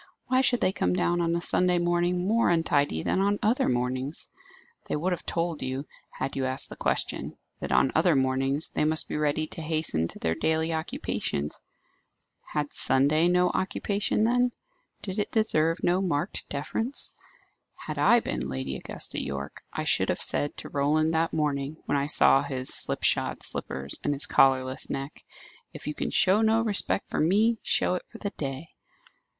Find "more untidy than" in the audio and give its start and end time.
2.27-3.21